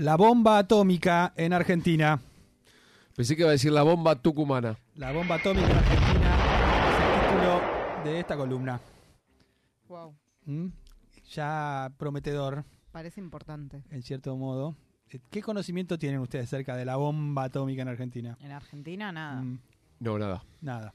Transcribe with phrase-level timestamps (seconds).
[0.00, 2.18] La bomba atómica en Argentina.
[3.14, 4.78] Pensé que iba a decir la bomba tucumana.
[4.94, 6.36] La bomba atómica en Argentina
[6.88, 7.60] es el título
[8.04, 8.80] de esta columna.
[9.88, 10.68] Wow, ¿Mm?
[11.34, 13.82] Ya prometedor, parece importante.
[13.90, 14.74] en cierto modo.
[15.10, 18.38] Eh, ¿Qué conocimiento tienen ustedes acerca de la bomba atómica en Argentina?
[18.40, 19.42] En Argentina nada.
[19.42, 19.58] Mm,
[19.98, 20.42] No, nada.
[20.62, 20.94] nada.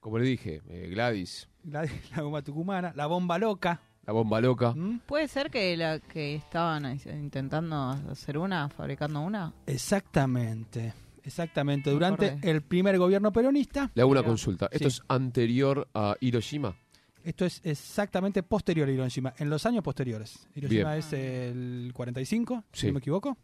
[0.00, 1.82] Como le dije, eh, Gladys, La,
[2.14, 3.80] la bomba tucumana, la bomba loca.
[4.08, 4.72] La bomba loca.
[4.74, 5.00] ¿Mm?
[5.00, 9.52] ¿Puede ser que la que estaban eh, intentando hacer una, fabricando una?
[9.66, 10.94] Exactamente.
[11.22, 11.90] Exactamente.
[11.90, 14.66] Me Durante el primer gobierno peronista, Le hago una consulta.
[14.72, 14.96] ¿Esto Sí.
[14.96, 16.74] es anterior a Hiroshima?
[17.22, 20.48] esto es exactamente posterior a Hiroshima, en los años posteriores.
[20.54, 20.98] Hiroshima Bien.
[21.00, 22.86] es el 45, si Sí.
[22.86, 23.36] no me equivoco.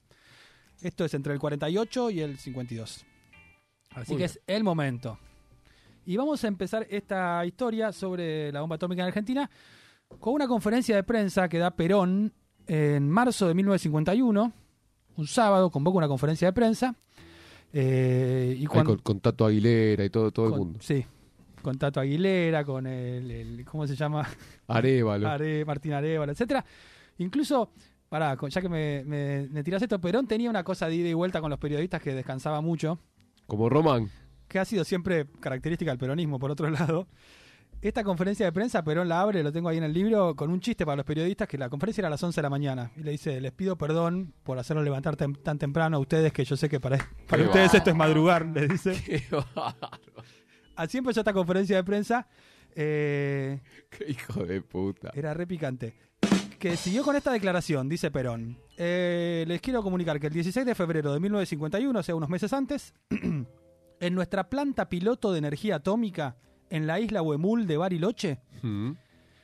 [0.81, 3.05] Esto es entre el 48 y el 52.
[3.91, 4.31] Así Muy que bien.
[4.31, 5.19] es el momento.
[6.07, 9.51] Y vamos a empezar esta historia sobre la bomba atómica en Argentina
[10.21, 12.33] con una conferencia de prensa que da Perón
[12.67, 14.53] en marzo de 1951.
[15.17, 16.95] Un sábado convoca una conferencia de prensa.
[17.73, 20.79] eh, y con, con Tato Aguilera y todo, todo el mundo.
[20.83, 21.05] Sí,
[21.63, 24.27] con Tato Aguilera, con el, el- ¿cómo se llama?
[24.69, 25.29] Arevalo.
[25.29, 26.65] Are- Martín Arevalo, etcétera.
[27.19, 27.71] Incluso,
[28.09, 31.15] pará, ya que me, me, me tirás esto, Perón tenía una cosa de ida y
[31.15, 32.99] vuelta con los periodistas que descansaba mucho,
[33.47, 34.09] Como Román.
[34.49, 37.07] que ha sido siempre característica del peronismo, por otro lado.
[37.85, 40.59] Esta conferencia de prensa, Perón la abre, lo tengo ahí en el libro, con un
[40.59, 42.91] chiste para los periodistas, que la conferencia era a las 11 de la mañana.
[42.97, 46.47] Y le dice, les pido perdón por hacerlo levantar tem- tan temprano a ustedes, que
[46.47, 46.97] yo sé que para,
[47.29, 48.95] para Qué ustedes esto es madrugar, le dice.
[49.07, 49.23] Qué.
[50.77, 52.27] Así empezó esta conferencia de prensa.
[52.75, 53.61] Eh,
[53.91, 55.11] Qué hijo de puta.
[55.15, 55.95] Era re picante.
[56.59, 58.57] Que siguió con esta declaración, dice Perón.
[58.79, 62.51] Eh, les quiero comunicar que el 16 de febrero de 1951, o sea, unos meses
[62.55, 66.39] antes, en nuestra planta piloto de energía atómica,
[66.75, 68.93] en la isla Huemul de Bariloche, Mm.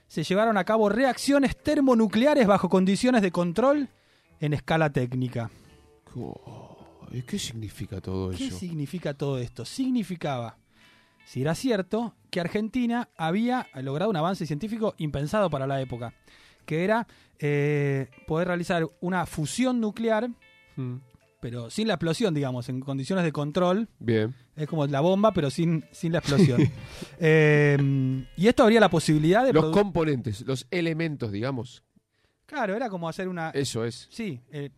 [0.07, 3.89] se llevaron a cabo reacciones termonucleares bajo condiciones de control
[4.41, 5.51] en escala técnica.
[6.17, 8.59] Oh, ¿y ¿Qué significa todo ¿Qué eso?
[8.59, 9.65] significa todo esto?
[9.65, 10.57] Significaba,
[11.27, 16.15] si era cierto, que Argentina había logrado un avance científico impensado para la época,
[16.67, 17.07] que era
[17.39, 20.29] eh, poder realizar una fusión nuclear,
[20.77, 20.97] Mm.
[21.41, 23.89] Pero sin la explosión, digamos, en condiciones de control.
[23.99, 24.35] Bien.
[24.57, 26.61] Es como la bomba, pero sin, sin la explosión.
[27.23, 27.77] Eh,
[28.37, 29.53] y esto habría la posibilidad de...
[29.53, 31.83] Los componentes, los elementos, digamos.
[32.47, 33.51] Claro, era como hacer una...
[33.51, 34.09] Eso es.
[34.11, 34.71] Sí, eh,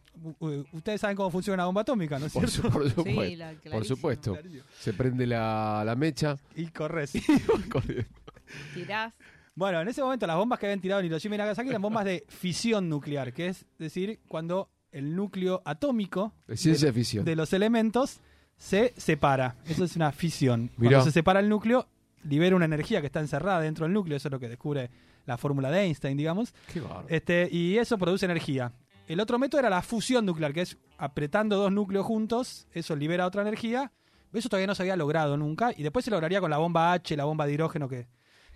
[0.73, 2.69] ustedes saben cómo funciona una bomba atómica, ¿no es Por, cierto?
[2.69, 3.23] su- por supuesto.
[3.25, 4.33] Sí, la- por supuesto.
[4.33, 4.65] Clarísimo.
[4.81, 6.37] Se prende la, la mecha.
[6.57, 7.13] Y corres.
[8.75, 9.15] Tirás.
[9.55, 12.05] Bueno, en ese momento las bombas que habían tirado en Hiroshima y Nagasaki eran bombas
[12.07, 18.21] de fisión nuclear, que es decir, cuando el núcleo atómico De ciencia de los elementos
[18.57, 19.57] se separa.
[19.67, 20.71] Eso es una fisión.
[20.77, 20.91] Mirá.
[20.91, 21.89] Cuando se separa el núcleo,
[22.23, 24.17] libera una energía que está encerrada dentro del núcleo.
[24.17, 24.91] Eso es lo que descubre
[25.27, 26.55] la fórmula de Einstein, digamos.
[26.73, 26.83] Qué.
[27.09, 28.73] Este, y eso produce energía.
[29.09, 33.27] El otro método era la fusión nuclear, que es apretando dos núcleos juntos, eso libera
[33.27, 33.93] otra energía.
[34.33, 35.73] Eso todavía no se había logrado nunca.
[35.77, 38.07] Y después se lograría con la bomba H, la bomba de hidrógeno que,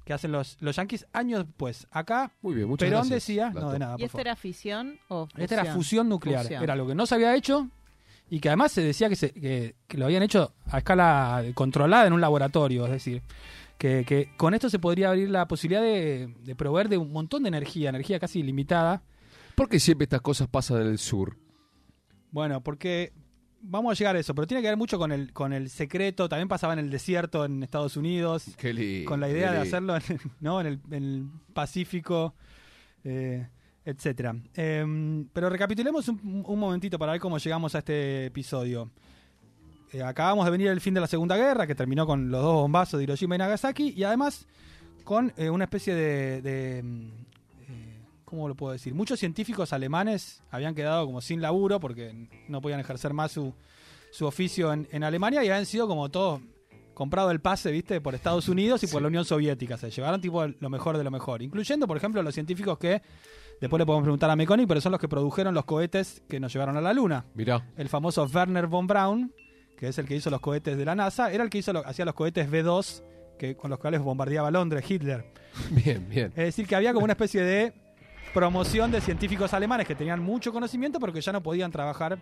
[0.07, 1.87] que hacen los, los yanquis años después.
[1.91, 3.27] Acá Muy bien, muchas Perón gracias.
[3.27, 5.43] decía, no de nada, ¿Y esta era fisión o fusión?
[5.43, 6.43] Esta era fusión nuclear.
[6.45, 6.63] Fusión.
[6.63, 7.69] Era lo que no se había hecho
[8.31, 12.07] y que además se decía que, se- que- que lo habían hecho a escala controlada
[12.07, 12.85] en un laboratorio.
[12.87, 13.23] Es decir,
[13.79, 17.43] que, que con esto se podría abrir la posibilidad de, de proveer de un montón
[17.43, 19.03] de energía, energía casi ilimitada.
[19.57, 21.37] ¿Por qué siempre estas cosas pasan en el sur?
[22.31, 23.13] Bueno, porque
[23.61, 26.29] vamos a llegar a eso, pero tiene que ver mucho con el, con el secreto.
[26.29, 28.47] También pasaba en el desierto en Estados Unidos.
[28.57, 30.03] Qué lindo, con la idea de hacerlo en,
[30.41, 30.61] ¿no?
[30.61, 32.35] en, el, en el Pacífico,
[33.05, 33.47] eh,
[33.85, 34.37] etcétera.
[34.55, 38.91] Em, pero recapitulemos un, un momentito para ver cómo llegamos a este episodio.
[39.93, 42.55] Eh, acabamos de venir el fin de la Segunda Guerra, que terminó con los dos
[42.55, 44.47] bombazos de Hiroshima y Nagasaki, y además
[45.05, 46.43] con eh, una especie de...
[46.43, 47.26] de, eh,
[48.27, 48.93] ¿Cómo lo puedo decir?
[48.95, 53.55] Muchos científicos alemanes habían quedado como sin laburo porque no podían ejercer más su,
[54.11, 56.41] su oficio en, en Alemania y habían sido como todos
[56.93, 58.01] comprado el pase, ¿viste?
[58.01, 59.03] Por Estados Unidos y por Sí.
[59.03, 59.77] la Unión Soviética.
[59.77, 61.41] Se llevaron tipo lo mejor de lo mejor.
[61.41, 63.01] Incluyendo, por ejemplo, los científicos que
[63.61, 66.53] después le podemos preguntar a Meconic, pero son los que produjeron los cohetes que nos
[66.53, 67.27] llevaron a la Luna.
[67.35, 69.33] Mirá, El famoso Werner von Braun,
[69.79, 71.87] que es el que hizo los cohetes de la NASA, era el que hizo lo-
[71.87, 73.03] hacía los cohetes B2
[73.39, 75.33] que, con los cuales bombardeaba Londres Hitler.
[75.71, 76.27] bien, bien.
[76.35, 77.75] Es decir, que había como una especie de
[78.41, 82.19] promoción de científicos alemanes que tenían mucho conocimiento, pero que ya no podían trabajar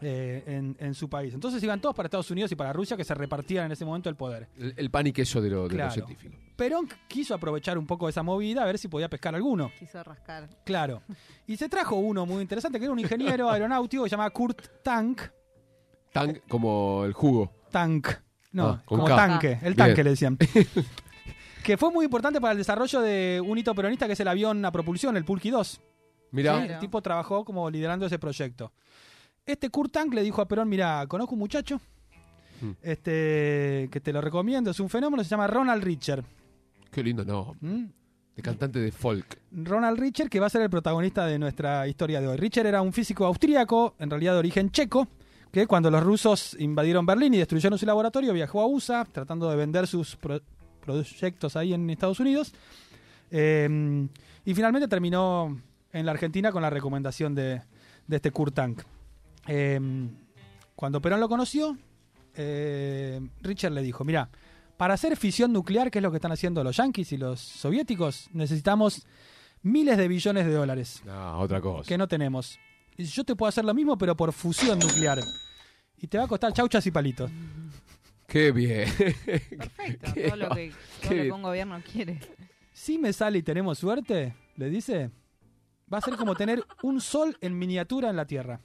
[0.00, 1.32] eh, en, en su país.
[1.34, 4.08] Entonces iban todos para Estados Unidos y para Rusia, que se repartían en ese momento
[4.10, 4.48] el poder.
[4.58, 5.86] El, el pan y queso de, lo- de Claro.
[5.86, 6.36] los científicos.
[6.56, 9.70] Perón quiso aprovechar un poco esa movida, a ver si podía pescar alguno.
[9.78, 10.48] Quiso rascar.
[10.64, 11.02] Claro.
[11.46, 14.82] Y se trajo uno muy interesante, que era un ingeniero aeronáutico que se llama Kurt
[14.82, 15.20] Tank.
[16.12, 17.52] Tan como el jugo.
[17.70, 18.08] Tank.
[18.50, 19.14] No, Ah, como K.
[19.14, 19.52] tanque.
[19.62, 19.76] El Bien.
[19.76, 20.36] tanque le decían.
[21.66, 24.64] que fue muy importante para el desarrollo de un hito peronista que es el avión
[24.64, 25.80] a propulsión, el Pulqui 2.
[26.30, 28.72] Mira, Sí, El tipo trabajó como liderando ese proyecto.
[29.44, 31.80] Este Kurt Tank le dijo a Perón, mira, conozco un muchacho
[32.60, 32.70] Mm.
[32.82, 36.24] este, que te lo recomiendo, es un fenómeno, se llama Ronald Richer.
[36.90, 37.54] qué lindo no.
[37.60, 37.84] ¿Mm?
[38.36, 39.38] De cantante de folk.
[39.52, 42.36] Ronald Richter, que va a ser el protagonista de nuestra historia de hoy.
[42.36, 45.08] Richter era un físico austríaco, en realidad de origen checo,
[45.50, 49.56] que cuando los rusos invadieron Berlín y destruyeron su laboratorio, viajó a USA tratando de
[49.56, 50.40] vender sus pro-
[50.86, 52.54] proyectos ahí en Estados Unidos.
[53.30, 54.08] Eh,
[54.44, 55.60] y finalmente terminó
[55.92, 57.60] en la Argentina con la recomendación de,
[58.06, 58.82] de este Kurt Tank.
[59.48, 59.80] Eh,
[60.74, 61.76] cuando Perón lo conoció,
[62.34, 64.28] eh, Richard le dijo, mira,
[64.76, 68.28] para hacer fisión nuclear, que es lo que están haciendo los yanquis y los soviéticos,
[68.32, 69.06] necesitamos
[69.62, 71.88] miles de billones de dólares No, otra cosa.
[71.88, 72.58] que no tenemos.
[72.98, 75.18] Y yo te puedo hacer lo mismo, pero por fusión nuclear.
[75.98, 77.30] Y te va a costar chauchas y palitos.
[78.26, 78.88] Qué bien.
[78.96, 80.12] Perfecto.
[80.14, 82.20] Qué todo lo que, todo lo que un gobierno quiere.
[82.72, 85.10] Si me sale y tenemos suerte, le dice,
[85.92, 88.60] va a ser como tener un sol en miniatura en la Tierra.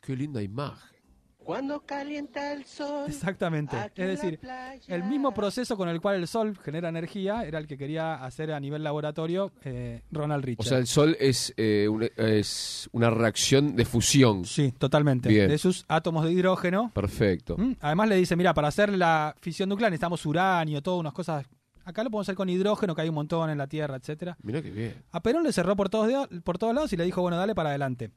[0.00, 0.99] Qué linda imagen.
[1.44, 3.06] Cuando calienta el sol.
[3.08, 3.76] Exactamente.
[3.96, 4.38] Es decir,
[4.86, 8.52] el mismo proceso con el cual el sol genera energía era el que quería hacer
[8.52, 10.66] a nivel laboratorio eh, Ronald O Richter.
[10.66, 14.44] sea, el sol es, eh, es una reacción de fusión.
[14.44, 15.28] sí, totalmente.
[15.28, 15.48] Bien.
[15.48, 16.90] De sus átomos de hidrógeno.
[16.94, 17.56] Perfecto.
[17.58, 17.76] ¿Mm?
[17.80, 21.46] Además le dice, mira, para hacer la fisión nuclear necesitamos uranio, todas unas cosas.
[21.84, 24.36] Acá lo podemos hacer con hidrógeno, que hay un montón en la Tierra, etcétera.
[24.42, 24.94] Mirá qué bien.
[25.10, 27.70] A Perón le cerró por todos, por todos lados y le dijo, bueno, dale para
[27.70, 28.10] adelante.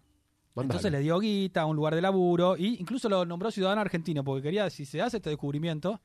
[0.56, 0.78] Mandale.
[0.78, 4.44] Entonces le dio guita, un lugar de laburo, y incluso lo nombró ciudadano argentino, porque
[4.44, 6.00] quería, si se hace este descubrimiento,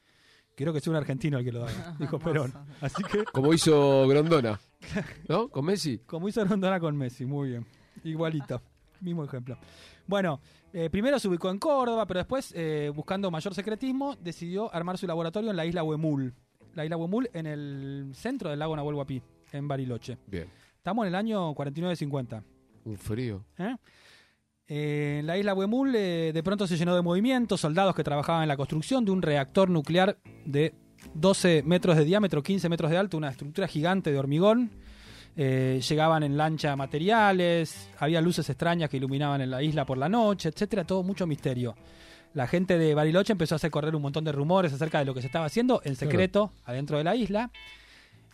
[0.54, 2.52] quiero que sea un argentino el que lo haga, dijo Perón.
[2.80, 4.58] Así que, Como hizo Grondona.
[5.28, 5.48] ¿No?
[5.48, 5.98] Con Messi.
[6.06, 7.66] como hizo Rondona con Messi, muy bien.
[8.04, 8.62] Igualito,
[9.00, 9.58] mismo ejemplo.
[10.06, 10.40] Bueno,
[10.72, 15.06] eh, primero se ubicó en Córdoba, pero después, eh, buscando mayor secretismo, decidió armar su
[15.06, 16.32] laboratorio en la isla Huemul.
[16.74, 19.22] La isla Huemul en el centro del lago Nahuel Huapi,
[19.52, 20.16] en Bariloche.
[20.26, 20.48] Bien.
[20.76, 22.42] Estamos en el año 49-50.
[22.84, 23.44] Un frío.
[23.58, 23.76] ¿eh?
[24.70, 28.48] Eh, la isla Huemul eh, de pronto se llenó de movimiento, soldados que trabajaban en
[28.48, 30.74] la construcción de un reactor nuclear de
[31.14, 34.70] 12 metros de diámetro, 15 metros de alto, una estructura gigante de hormigón.
[35.36, 40.08] Eh, llegaban en lancha materiales, había luces extrañas que iluminaban en la isla por la
[40.08, 41.74] noche, etcétera, todo mucho misterio.
[42.34, 45.14] La gente de Bariloche empezó a hacer correr un montón de rumores acerca de lo
[45.14, 47.50] que se estaba haciendo en secreto adentro de la isla.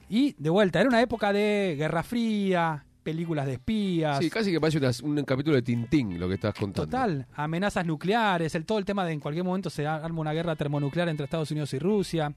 [0.09, 4.19] Y de vuelta, era una época de Guerra Fría, películas de espías.
[4.19, 4.91] Sí, casi que parece una-
[5.21, 6.87] un capítulo de Tintín lo que estás contando.
[6.91, 10.56] Total, amenazas nucleares, el todo el tema de en cualquier momento se arma una guerra
[10.56, 12.35] termonuclear entre Estados Unidos y Rusia,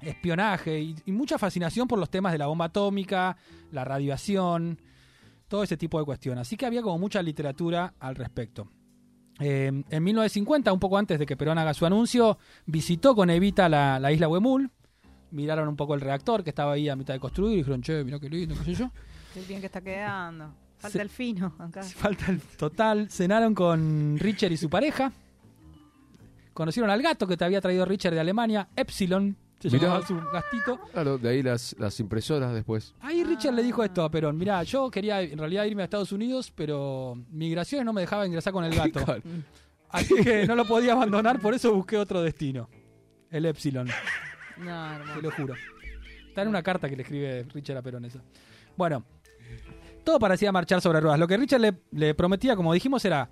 [0.00, 3.36] espionaje y, y mucha fascinación por los temas de la bomba atómica,
[3.70, 4.78] la radiación,
[5.48, 6.42] todo ese tipo de cuestiones.
[6.42, 8.68] Así que había como mucha literatura al respecto.
[9.40, 13.68] Eh, en 1950, un poco antes de que Perón haga su anuncio, visitó con Evita
[13.68, 14.70] la, la isla Huemul,
[15.30, 18.04] miraron un poco el reactor que estaba ahí a mitad de construir y dijeron, che,
[18.04, 18.90] mira qué lindo, qué sé yo.
[19.34, 20.52] Qué bien que está quedando.
[20.78, 21.82] Falta Se- el fino acá.
[21.82, 23.08] Falta el total.
[23.10, 25.12] Cenaron con Richard y su pareja.
[26.52, 29.36] Conocieron al gato que te había traído Richard de Alemania, Epsilon.
[29.58, 30.76] Se llamaba su gastito.
[30.92, 32.94] Claro, de ahí las, las impresoras después.
[33.00, 34.36] Ahí Richard le dijo esto a Perón.
[34.36, 38.52] Mirá, yo quería en realidad irme a Estados Unidos, pero migraciones no me dejaba ingresar
[38.52, 39.00] con el gato.
[39.88, 42.68] Así que no lo podía abandonar, por eso busqué otro destino.
[43.30, 43.86] El Epsilon,
[44.58, 45.20] No, te hermoso.
[45.22, 45.54] lo juro.
[46.28, 48.18] Está en una carta que le escribe Richard a Perón esa.
[48.76, 49.04] Bueno,
[50.04, 51.18] todo parecía marchar sobre ruedas.
[51.18, 53.30] Lo que Richard le, le prometía, como dijimos, era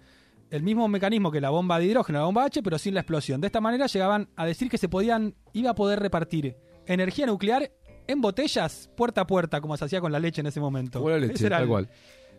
[0.51, 3.41] el mismo mecanismo que la bomba de hidrógeno, la bomba H, pero sin la explosión.
[3.41, 7.71] De esta manera llegaban a decir que se podían, iba a poder repartir energía nuclear
[8.07, 10.99] en botellas puerta a puerta, como se hacía con la leche en ese momento.
[10.99, 11.89] Como la Esa leche, era tal el- cual.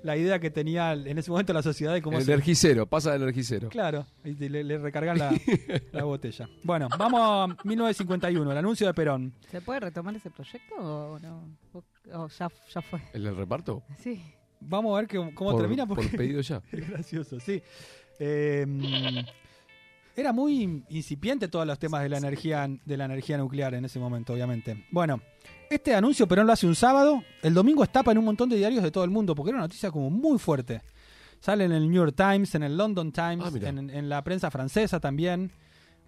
[0.03, 3.21] La idea que tenía en ese momento la sociedad de cómo El energicero, pasa del
[3.23, 3.69] energicero.
[3.69, 5.31] Claro, y le, le recargan la,
[5.91, 6.49] la botella.
[6.63, 9.33] Bueno, vamos a 1951, el anuncio de Perón.
[9.49, 11.57] ¿Se puede retomar ese proyecto o no?
[11.73, 12.99] O, o ya, ya fue.
[13.13, 13.83] ¿El del reparto?
[13.99, 14.21] Sí.
[14.59, 16.61] Vamos a ver que- cómo por, termina porque por pedido ya.
[16.71, 17.61] es gracioso, sí.
[18.19, 18.65] Eh,
[20.15, 23.97] era muy incipiente todos los temas de la energía de la energía nuclear en ese
[23.99, 24.85] momento, obviamente.
[24.91, 25.21] Bueno,
[25.75, 28.83] este anuncio Perón lo hace un sábado, el domingo estapa en un montón de diarios
[28.83, 30.81] de todo el mundo porque era una noticia como muy fuerte.
[31.39, 34.51] Sale en el New York Times, en el London Times, Ah, en, en la prensa
[34.51, 35.51] francesa también.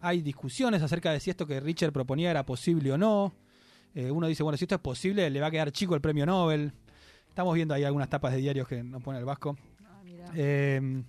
[0.01, 3.34] Hay discusiones acerca de si esto que Richard proponía era posible o no.
[3.96, 6.25] Eh, uno dice, bueno, si esto es posible, le va a quedar chico el premio
[6.25, 6.74] Nobel.
[7.29, 9.58] Estamos viendo ahí algunas tapas de diarios que nos pone el Vasco.
[9.86, 10.29] Ah, mirá.
[10.36, 11.03] Eh,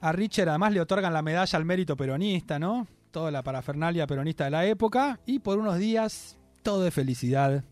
[0.00, 2.86] a Richard además le otorgan la medalla al mérito peronista, ¿no?
[3.10, 5.20] Toda la parafernalia peronista de la época.
[5.26, 7.64] Y por unos días, todo de felicidad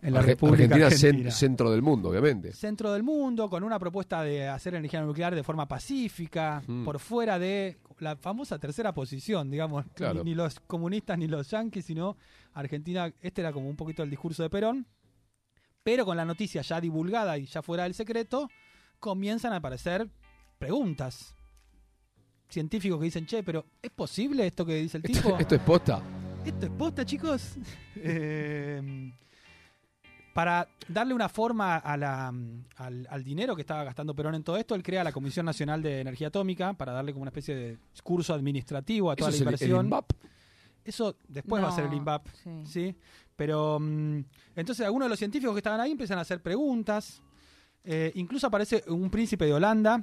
[0.00, 1.30] en la Arge- República Argentina, Argentina.
[1.30, 2.52] cen- centro del mundo, obviamente.
[2.52, 6.84] Centro del mundo, con una propuesta de hacer energía nuclear de forma pacífica, Mm.
[6.84, 9.84] por fuera de la famosa tercera posición, digamos.
[9.94, 10.24] Claro.
[10.24, 12.16] Ni, ni los comunistas ni los yanquis, sino
[12.54, 13.12] Argentina.
[13.20, 14.86] Este era como un poquito el discurso de Perón.
[15.84, 18.48] Pero con la noticia ya divulgada y ya fuera del secreto,
[18.98, 20.08] comienzan a aparecer
[20.58, 21.34] preguntas.
[22.48, 25.36] Científicos que dicen, che, pero ¿es posible esto que dice el tipo?
[25.40, 26.02] Esto es posta.
[26.44, 27.54] ¿Esto es posta, chicos?
[28.04, 29.12] Eh,
[30.34, 32.32] para darle una forma a la-
[32.76, 35.82] al, al dinero que estaba gastando Perón en todo esto, él crea la Comisión Nacional
[35.82, 39.34] de Energía Atómica para darle como una especie de curso administrativo a Eso toda la
[39.34, 39.86] es el, el inversión.
[39.86, 40.10] INVAP.
[40.84, 42.50] Eso después va a ser el INVAP, sí.
[42.64, 42.96] ¿sí?
[43.36, 44.18] Pero mm,
[44.56, 47.22] entonces algunos de los científicos que estaban ahí empiezan a hacer preguntas.
[47.84, 50.02] Eh, incluso aparece un príncipe de Holanda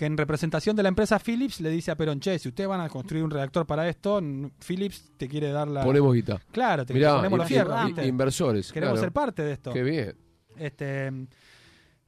[0.00, 2.80] que en representación de la empresa Philips le dice a Perón, che, si ustedes van
[2.80, 4.18] a construir un reactor para esto,
[4.66, 5.84] Philips te quiere dar la...
[5.84, 6.40] Ponemos guita.
[6.50, 8.06] Claro, te Mirá, ponemos in- ¿viste?
[8.06, 8.72] inversores.
[8.72, 9.04] Queremos claro.
[9.04, 9.74] ser parte de esto.
[9.74, 10.16] Qué bien.
[10.56, 11.12] Este,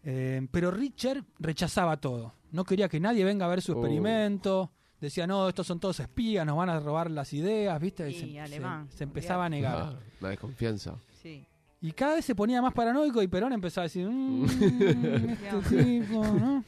[0.04, 2.32] eh, pero Richard rechazaba todo.
[2.50, 3.76] No quería que nadie venga a ver su Oh.
[3.80, 4.72] experimento.
[4.98, 8.10] Decía, no, estos son todos espías, nos van a robar las ideas, ¿viste?
[8.10, 9.76] Sí, se, se- alemán, se empezaba a negar.
[9.76, 10.94] Ah, la desconfianza.
[11.22, 11.46] Sí.
[11.82, 14.44] Y cada vez se ponía más paranoico y Perón empezaba a decir, "Mm,
[15.62, 16.64] este tipo, ¿no?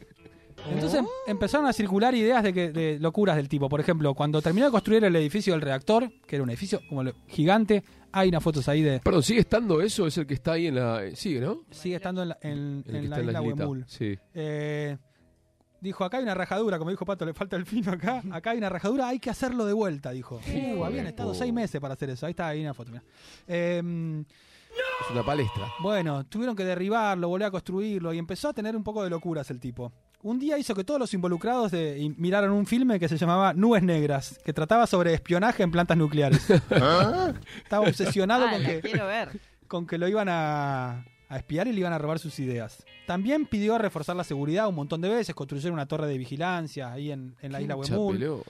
[0.71, 3.69] Entonces em- empezaron a circular ideas de, que, de locuras del tipo.
[3.69, 7.03] Por ejemplo, cuando terminó de construir el edificio del reactor, que era un edificio como
[7.03, 9.01] lo- gigante, hay unas fotos ahí de...
[9.01, 10.07] Perdón, ¿sigue estando eso?
[10.07, 11.05] Es el que está ahí en la.
[11.05, 11.63] eh, Sigue, ¿no?
[11.71, 13.41] Sigue estando en la, en- en la isla.
[13.43, 13.85] Huemul.
[13.89, 14.17] Sí.
[14.35, 14.97] Eh,
[15.81, 18.23] dijo, acá hay una rajadura, como dijo Pato, le falta el fino acá.
[18.33, 20.41] Acá hay una rajadura, hay que hacerlo de vuelta, dijo.
[20.77, 21.35] Uh, habían estado Oh.
[21.35, 22.25] seis meses para hacer eso.
[22.27, 22.91] Ahí está, ahí una foto.
[22.93, 23.03] mirá.
[23.49, 24.25] Eh,
[25.05, 25.67] Es una palestra.
[25.83, 29.51] bueno, tuvieron que derribarlo, volver a construirlo y empezó a tener un poco de locuras
[29.51, 29.93] el tipo.
[30.25, 33.53] Un día hizo que todos los involucrados de- y miraron un filme que se llamaba
[33.53, 36.49] Nubes Negras, que trataba sobre espionaje en plantas nucleares.
[37.63, 39.29] Estaba obsesionado Ah, con que, quiero ver.
[39.69, 42.85] con que lo iban a, a espiar y le iban a robar sus ideas.
[43.07, 47.11] También pidió reforzar la seguridad un montón de veces, construyeron una torre de vigilancia ahí
[47.11, 48.43] en, en la isla Huemul.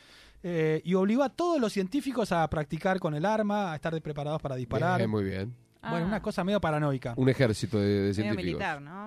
[0.44, 4.40] eh, y obligó a todos los científicos a practicar con el arma, a estar preparados
[4.40, 4.98] para disparar.
[4.98, 5.52] Bien, muy bien.
[5.82, 7.12] Bueno, Ah, una cosa medio paranoica.
[7.16, 8.44] Un ejército de, de medio científicos.
[8.44, 9.03] militar, ¿no?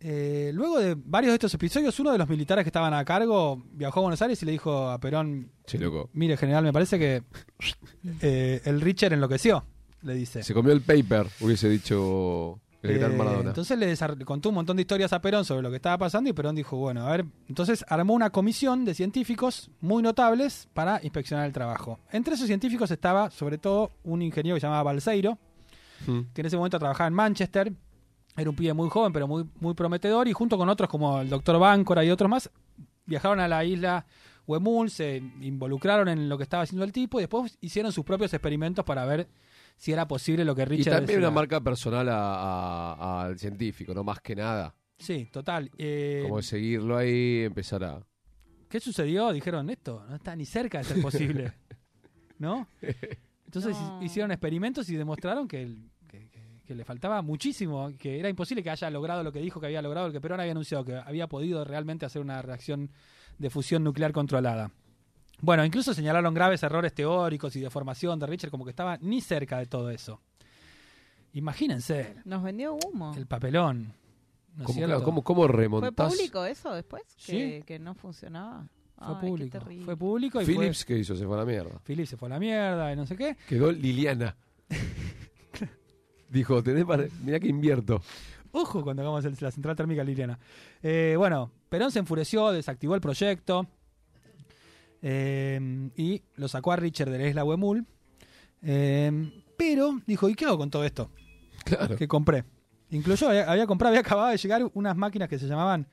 [0.00, 3.62] Eh, luego de varios de estos episodios, uno de los militares que estaban a cargo
[3.72, 6.10] viajó a Buenos Aires y le dijo a Perón, loco.
[6.12, 7.22] mire general, me parece que
[8.20, 9.64] eh, el Richard enloqueció,
[10.02, 10.42] le dice.
[10.42, 13.48] Se comió el paper, hubiese dicho el gran Eh, Maradona.
[13.48, 16.34] Entonces le contó un montón de historias a Perón sobre lo que estaba pasando y
[16.34, 21.46] Perón dijo, bueno, a ver, entonces armó una comisión de científicos muy notables para inspeccionar
[21.46, 21.98] el trabajo.
[22.12, 25.38] Entre esos científicos estaba sobre todo un ingeniero que se llamaba Balseiro,
[26.06, 26.20] Mm.
[26.34, 27.72] que en ese momento trabajaba en Manchester.
[28.36, 30.28] Era un pibe muy joven, pero muy, muy prometedor.
[30.28, 32.50] Y junto con otros como el doctor Báncora y otros más,
[33.06, 34.04] viajaron a la isla
[34.46, 38.32] Huemul, se involucraron en lo que estaba haciendo el tipo y después hicieron sus propios
[38.34, 39.26] experimentos para ver
[39.76, 41.34] si era posible lo que Y Richard también una decía.
[41.34, 44.74] marca personal a- a- al científico, no más que nada.
[44.98, 45.70] Sí, total.
[45.76, 48.00] Eh, Como seguirlo ahí, empezar a.
[48.68, 49.32] ¿Qué sucedió?
[49.32, 51.52] Dijeron, esto no está ni cerca de ser posible.
[52.38, 52.66] ¿No?
[53.46, 54.02] Entonces No.
[54.02, 55.90] hicieron experimentos y demostraron que, el-
[56.66, 59.80] que- le faltaba muchísimo, que era imposible que haya logrado lo que dijo que había
[59.82, 62.90] logrado, el que Perón había anunciado, que había podido realmente hacer una reacción
[63.38, 64.70] de fusión nuclear controlada.
[65.40, 69.20] Bueno, incluso señalaron graves errores teóricos y de formación de Richard, como que estaba ni
[69.20, 70.20] cerca de todo eso.
[71.32, 73.14] Imagínense Nos vendió humo.
[73.14, 73.92] el papelón.
[74.54, 77.02] ¿no es ¿Cómo, claro, cómo, cómo ¿Fue público eso después?
[77.16, 77.62] Sí.
[77.66, 78.66] Que, no funcionaba.
[78.96, 79.58] Fue Ay, público.
[79.58, 79.84] terrible.
[79.84, 80.94] Fue público y Philips, fue...
[80.94, 81.14] ¿qué hizo?
[81.14, 81.78] Se fue a la mierda.
[81.84, 83.36] Philips se fue a la mierda y no sé qué.
[83.46, 84.34] Quedó Liliana.
[86.28, 87.04] Dijo, tenés para...
[87.24, 88.00] mirá que invierto.
[88.52, 90.38] Ojo cuando hagamos el- la central térmica liliana.
[90.82, 93.66] Eh, bueno, Perón se enfureció, desactivó el proyecto
[95.02, 97.86] eh, y lo sacó a Richard de la isla Huemul.
[98.62, 101.10] Eh, pero dijo, ¿y qué hago con todo esto
[101.64, 101.96] Claro.
[101.96, 102.44] que compré?
[102.90, 105.86] Incluso había, había comprado, había acabado de llegar unas máquinas que se llamaban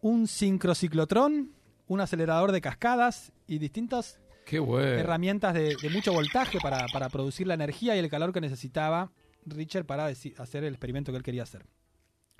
[0.00, 1.52] un sincrociclotrón,
[1.86, 7.46] un acelerador de cascadas y distintas Qué herramientas de, de mucho voltaje para, para producir
[7.46, 9.12] la energía y el calor que necesitaba
[9.46, 11.64] Richard para hacer el experimento que él quería hacer.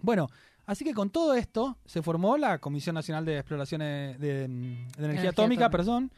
[0.01, 0.29] Bueno,
[0.67, 4.89] así que con todo esto se formó la Comisión Nacional de Exploraciones de, de Energía,
[4.99, 5.71] Energía Atómica, atómica.
[5.71, 6.13] perdón.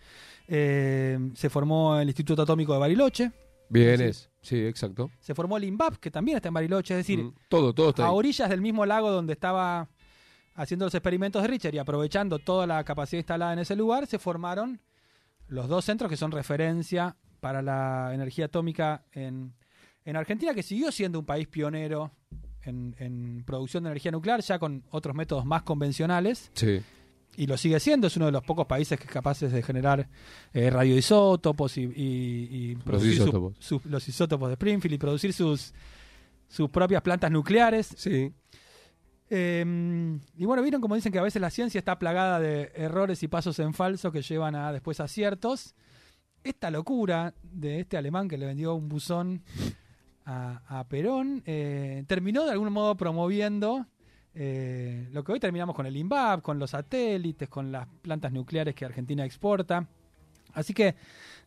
[0.48, 3.32] Eh, se formó el Instituto Atómico de Bariloche.
[3.68, 4.04] Bien Sí.
[4.04, 4.30] es.
[4.42, 5.10] Sí, exacto.
[5.20, 6.94] Se formó el INVAP, que también está en Bariloche.
[6.94, 8.14] Es decir, Mm, todo, todo está a ahí.
[8.14, 9.88] orillas del mismo lago donde estaba
[10.54, 14.18] haciendo los experimentos de Richard y aprovechando toda la capacidad instalada en ese lugar, se
[14.18, 14.80] formaron
[15.48, 19.52] los dos centros que son referencia para la energía atómica en,
[20.04, 22.10] en Argentina, que siguió siendo un país pionero
[22.62, 26.80] en, en producción de energía nuclear, ya con otros métodos más convencionales, Sí.
[27.36, 30.08] y lo sigue siendo, es uno de los pocos países que es capaces de generar
[30.52, 33.54] eh, radioisótopos y, y- y producir su- isótopos.
[33.58, 35.72] su- los isótopos de Springfield y producir sus,
[36.48, 37.92] sus propias plantas nucleares.
[37.96, 38.32] Sí.
[39.30, 43.22] Eh, y bueno, vieron como dicen que a veces la ciencia está plagada de errores
[43.22, 45.74] y pasos en falso que llevan a después aciertos.
[46.44, 49.42] Esta locura de este alemán que le vendió un buzón
[50.26, 53.86] a, a Perón eh, terminó de algún modo promoviendo
[54.34, 58.74] eh, lo que hoy terminamos con el INVAP, con los satélites, con las plantas nucleares
[58.74, 59.86] que Argentina exporta.
[60.54, 60.94] Así que,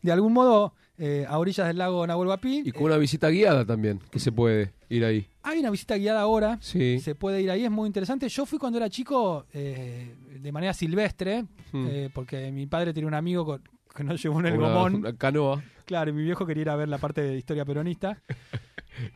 [0.01, 3.65] de algún modo, eh, a orillas del lago Nahuel Huapi, Y con una visita guiada
[3.65, 5.27] también, que se puede ir ahí.
[5.43, 6.99] hay una visita guiada ahora Sí.
[6.99, 8.27] se puede ir ahí, es muy interesante.
[8.29, 11.43] Yo fui cuando era chico eh, de manera silvestre,
[11.73, 11.87] Mm.
[11.89, 13.61] eh, porque mi padre tenía un amigo con-
[13.95, 14.95] que nos llevó en el Una- gomón.
[14.95, 15.61] una canoa.
[15.85, 18.21] Claro, y mi viejo quería ir a ver la parte de historia peronista.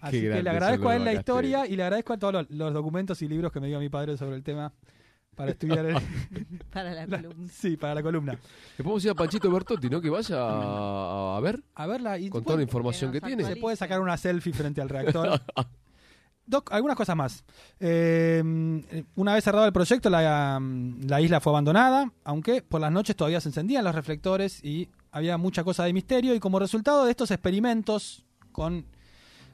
[0.01, 2.73] Así que le agradezco a él la historia y le agradezco a todos los, los
[2.73, 4.71] documentos y libros que me dio mi padre sobre el tema
[5.35, 5.85] para estudiar.
[5.85, 5.95] el-
[6.71, 7.47] Para la la- columna.
[7.51, 8.33] sí, para la columna.
[8.77, 10.01] Le podemos ir a Panchito Bertotti, ¿no?
[10.01, 13.43] Que vaya a, a ver A verla y con toda la información que tiene.
[13.43, 15.41] se puede sacar una selfie frente al reactor.
[16.45, 17.45] Doc, algunas cosas más.
[17.79, 18.43] Eh,
[19.15, 20.59] una vez cerrado el proyecto, la,
[21.07, 25.38] la isla fue abandonada, aunque por las noches todavía se encendían los reflectores y había
[25.38, 26.35] mucha cosa de misterio.
[26.35, 28.85] Y como resultado de estos experimentos con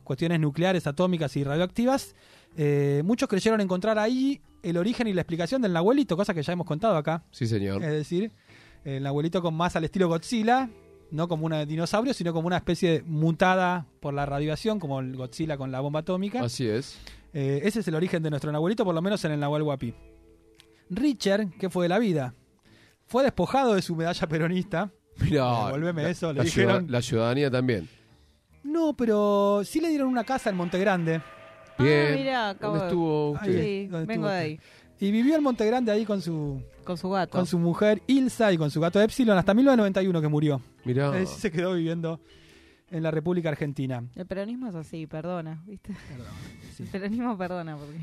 [0.08, 2.16] cuestiones nucleares, atómicas y radioactivas,
[2.56, 6.54] eh, muchos creyeron encontrar ahí el origen y la explicación del Nahuelito, cosa que ya
[6.54, 7.24] hemos contado acá.
[7.32, 7.84] Sí, señor.
[7.84, 8.32] Es decir,
[8.86, 10.70] el Nahuelito con más al estilo Godzilla,
[11.12, 15.58] no como un dinosaurio, sino como una especie mutada por la radiación, como el Godzilla
[15.58, 16.42] con la bomba atómica.
[16.42, 16.98] Así es.
[17.34, 19.94] Eh, ese es el origen de nuestro Nahuelito, por lo menos en el Nahuel Huapi.
[20.90, 22.34] Richard, ¿qué fue de la vida?
[23.06, 24.90] Fue despojado de su medalla peronista.
[25.20, 26.72] Mira, Devolveme eso, le la, dijeron.
[26.80, 27.90] ciudad- la ciudadanía también.
[28.68, 31.22] No, pero sí le dieron una casa en Monte Grande.
[31.80, 32.08] Bien.
[32.12, 33.64] Ah, mira, acabo ¿Dónde de- estuvo Ahí usted?
[33.64, 34.64] Sí, ¿Dónde vengo estuvo de usted?
[35.00, 35.08] ahí.
[35.08, 37.38] Y vivió en Monte Grande ahí con su, Con su gato.
[37.38, 40.62] con su mujer Ilsa y con su gato Epsilon hasta 1991 que murió.
[40.86, 41.12] Mirá.
[41.14, 42.20] Ahí se quedó viviendo
[42.90, 44.04] en la República Argentina.
[44.16, 45.94] El peronismo es así, perdona, ¿viste?
[46.76, 46.84] sí.
[46.84, 48.00] El peronismo perdona porque...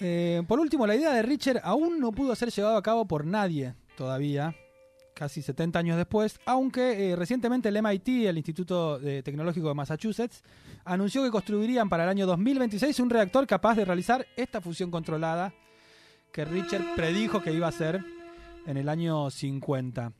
[0.00, 3.24] Eh, por último, la idea de Richard aún no pudo ser llevado a cabo por
[3.24, 4.54] nadie todavía,
[5.18, 10.44] casi 70 años después, aunque eh, recientemente el MIT, el Instituto de Tecnológico de Massachusetts,
[10.84, 15.52] anunció que construirían para el año 2026 un reactor capaz de realizar esta fusión controlada
[16.32, 18.00] que Richard predijo que iba a ser
[18.64, 20.12] en el año 50.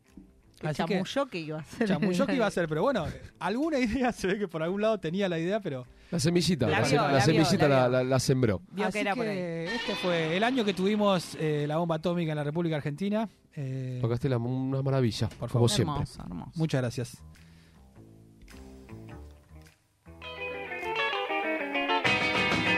[0.61, 1.87] Que Así que iba a ser.
[1.89, 3.07] chamulló que iba a ser, pero bueno,
[3.39, 6.67] alguna idea se ve que por algún lado tenía la idea, pero La semillita.
[6.67, 7.99] La La, vio, se- la la vio, semillita la la, vio.
[7.99, 8.61] la- la sembró.
[8.73, 9.39] Vio Así que era por ahí.
[9.39, 13.29] este fue el año que tuvimos eh, la bomba atómica en la República Argentina.
[13.55, 15.71] Eh, Tocaste la- una maravilla, Por como favor.
[15.71, 15.95] siempre.
[15.95, 16.53] Hermoso, hermoso.
[16.57, 17.19] muchas gracias.